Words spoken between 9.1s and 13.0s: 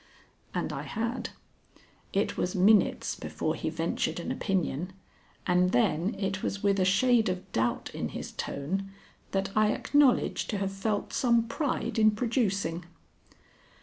that I acknowledge to have felt some pride in producing.